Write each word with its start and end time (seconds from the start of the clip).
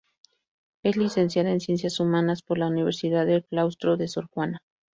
Es 0.83 0.97
Licenciada 0.97 1.51
en 1.51 1.59
Ciencias 1.59 1.99
Humanas 1.99 2.41
por 2.41 2.57
la 2.57 2.65
Universidad 2.65 3.27
del 3.27 3.45
Claustro 3.45 3.97
de 3.97 4.07
Sor 4.07 4.25
Juana. 4.33 4.57